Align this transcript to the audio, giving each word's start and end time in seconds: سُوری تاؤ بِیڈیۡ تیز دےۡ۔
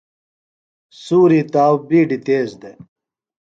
سُوری 1.01 1.41
تاؤ 1.53 1.73
بِیڈیۡ 1.87 2.21
تیز 2.25 2.49
دےۡ۔ 2.61 2.77